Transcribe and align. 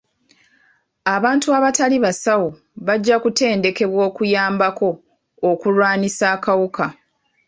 Abantu 1.15 1.47
abatali 1.57 1.97
basawo 2.05 2.47
bajja 2.85 3.15
kutendekebwa 3.23 4.01
okuyambako 4.09 4.89
okulwanisa 5.49 6.25
akawuka. 6.35 6.85